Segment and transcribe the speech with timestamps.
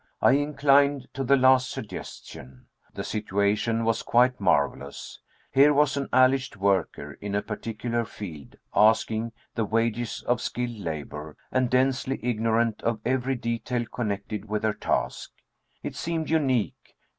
[0.19, 2.65] I inclined to the last suggestion.
[2.95, 5.19] The situation was quite marvelous.
[5.51, 11.37] Here was an alleged worker, in a particular field, asking the wages of skilled labor,
[11.51, 15.33] and densely ignorant of every detail connected with her task.
[15.83, 16.95] It seemed unique.